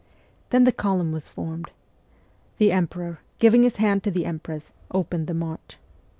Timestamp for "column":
0.71-1.11